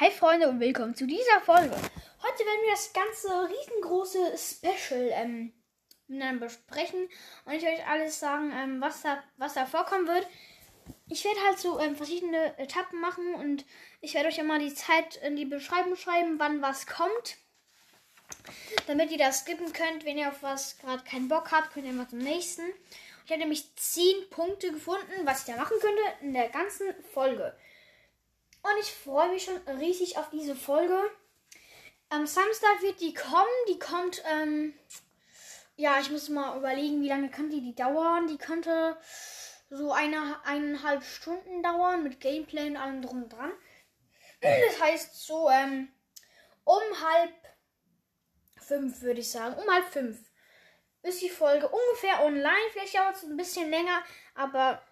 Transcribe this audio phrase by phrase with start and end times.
[0.00, 1.76] Hi Freunde und willkommen zu dieser Folge.
[1.76, 5.52] Heute werden wir das ganze riesengroße Special ähm,
[6.40, 7.06] besprechen
[7.44, 10.26] und ich werde euch alles sagen, ähm, was, da, was da vorkommen wird.
[11.06, 13.66] Ich werde halt so ähm, verschiedene Etappen machen und
[14.00, 17.36] ich werde euch immer die Zeit in die Beschreibung schreiben, wann was kommt.
[18.86, 21.92] Damit ihr das skippen könnt, wenn ihr auf was gerade keinen Bock habt, könnt ihr
[21.92, 22.62] mal zum nächsten.
[23.26, 27.54] Ich habe nämlich 10 Punkte gefunden, was ich da machen könnte in der ganzen Folge.
[28.62, 30.98] Und ich freue mich schon riesig auf diese Folge.
[32.08, 33.46] Am Samstag wird die kommen.
[33.68, 34.74] Die kommt, ähm,
[35.76, 38.26] ja, ich muss mal überlegen, wie lange könnte die dauern.
[38.26, 38.98] Die könnte
[39.70, 43.52] so eine, eineinhalb Stunden dauern mit Gameplay und allem drum und dran.
[44.42, 45.92] Das heißt so, ähm,
[46.64, 47.34] um halb
[48.56, 49.54] fünf würde ich sagen.
[49.54, 50.18] Um halb fünf
[51.02, 52.70] ist die Folge ungefähr online.
[52.72, 54.02] Vielleicht dauert es ein bisschen länger,
[54.34, 54.82] aber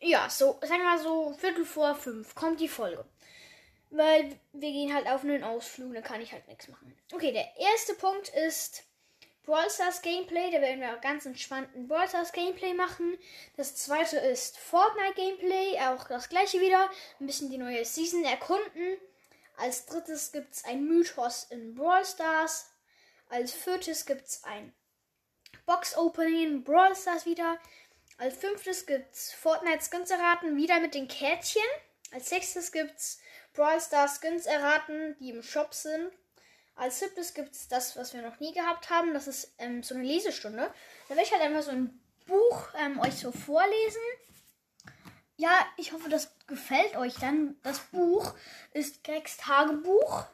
[0.00, 3.04] ja, so, sagen wir mal so, Viertel vor fünf kommt die Folge.
[3.90, 6.96] Weil wir gehen halt auf einen Ausflug, da kann ich halt nichts machen.
[7.12, 8.84] Okay, der erste Punkt ist
[9.44, 10.50] Brawl Stars Gameplay.
[10.52, 13.18] Da werden wir auch ganz entspannten Brawl Stars Gameplay machen.
[13.56, 16.88] Das zweite ist Fortnite Gameplay, auch das gleiche wieder.
[17.18, 18.96] Ein bisschen die neue Season erkunden.
[19.56, 22.70] Als drittes gibt es ein Mythos in Brawl Stars.
[23.28, 24.72] Als viertes gibt es ein
[25.66, 27.58] Box Opening in Brawl Stars wieder.
[28.20, 31.62] Als fünftes gibt es Fortnite Skins erraten, wieder mit den Kärtchen.
[32.12, 33.18] Als sechstes gibt es
[33.54, 36.12] Brawl Stars Skins erraten, die im Shop sind.
[36.74, 39.14] Als siebtes gibt es das, was wir noch nie gehabt haben.
[39.14, 40.70] Das ist ähm, so eine Lesestunde.
[41.08, 44.02] Da werde ich halt einfach so ein Buch ähm, euch so vorlesen.
[45.38, 47.56] Ja, ich hoffe, das gefällt euch dann.
[47.62, 48.34] Das Buch
[48.74, 50.26] ist Gregs Tagebuch.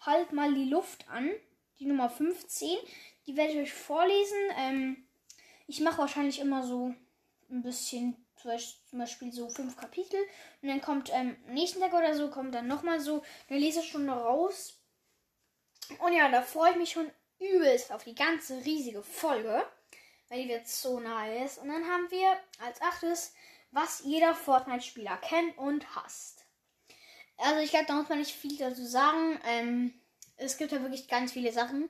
[0.00, 1.30] Halt mal die Luft an.
[1.78, 2.76] Die Nummer 15.
[3.28, 4.38] Die werde ich euch vorlesen.
[4.58, 5.06] Ähm,
[5.68, 6.92] ich mache wahrscheinlich immer so
[7.50, 10.20] ein bisschen, zum Beispiel so fünf Kapitel.
[10.62, 14.80] Und dann kommt ähm, nächsten Tag oder so, kommt dann nochmal so eine Lesestunde raus.
[15.98, 19.64] Und ja, da freue ich mich schon übelst auf die ganze riesige Folge.
[20.28, 21.58] Weil die wird so nice.
[21.58, 23.34] Und dann haben wir als achtes,
[23.72, 26.44] was jeder Fortnite-Spieler kennt und hasst.
[27.36, 29.40] Also ich glaube, da muss man nicht viel dazu sagen.
[29.44, 29.94] Ähm,
[30.36, 31.88] es gibt ja wirklich ganz viele Sachen.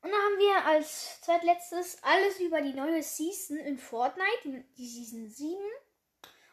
[0.00, 5.28] Und dann haben wir als zweitletztes alles über die neue Season in Fortnite, die Season
[5.28, 5.58] 7.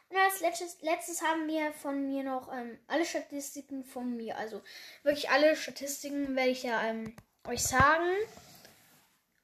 [0.09, 4.37] Und als letztes, letztes haben wir von mir noch ähm, alle Statistiken von mir.
[4.37, 4.61] Also
[5.03, 7.15] wirklich alle Statistiken werde ich ja ähm,
[7.47, 8.09] euch sagen.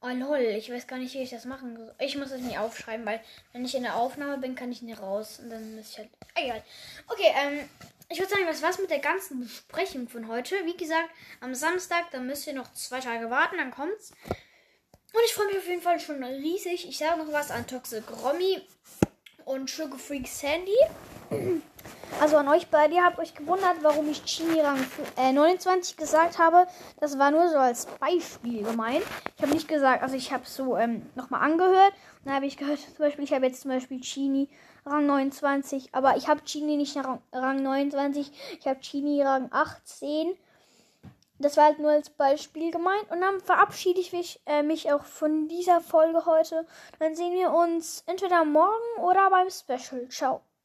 [0.03, 1.93] Oh lol, ich weiß gar nicht, wie ich das machen soll.
[1.99, 3.21] Ich muss es nicht aufschreiben, weil
[3.53, 5.39] wenn ich in der Aufnahme bin, kann ich nicht raus.
[5.39, 6.09] Und dann ist ich halt.
[6.33, 6.63] Egal.
[7.07, 7.69] Okay, ähm,
[8.11, 10.65] ich würde sagen, das war's mit der ganzen Besprechung von heute.
[10.65, 14.11] Wie gesagt, am Samstag, da müsst ihr noch zwei Tage warten, dann kommt's.
[15.13, 16.87] Und ich freue mich auf jeden Fall schon riesig.
[16.87, 18.61] Ich sage noch was an Toxic Romy
[19.45, 20.77] und Sugar Freak Sandy.
[22.19, 24.79] Also an euch beide, ihr habt euch gewundert, warum ich Chini Rang
[25.17, 26.67] äh, 29 gesagt habe.
[26.99, 29.03] Das war nur so als Beispiel gemeint.
[29.37, 31.93] Ich habe nicht gesagt, also ich habe es so ähm, nochmal angehört.
[32.19, 34.49] Und dann habe ich gehört, zum Beispiel, ich habe jetzt zum Beispiel Chini
[34.85, 35.95] Rang 29.
[35.95, 38.31] Aber ich habe Chini nicht Rang, Rang 29.
[38.59, 40.35] Ich habe Chini Rang 18.
[41.39, 43.09] Das war halt nur als Beispiel gemeint.
[43.09, 46.67] Und dann verabschiede ich mich, äh, mich auch von dieser Folge heute.
[46.99, 50.07] Dann sehen wir uns entweder morgen oder beim Special.
[50.09, 50.41] Ciao.